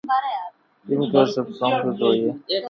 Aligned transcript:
ايم 0.87 1.01
ڪرو 1.11 1.23
تو 1.33 1.33
سب 1.33 1.45
ڪوم 1.57 1.71
سود 1.83 1.97
ھوئي 2.01 2.19